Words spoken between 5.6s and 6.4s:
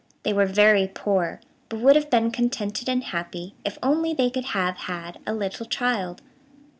child.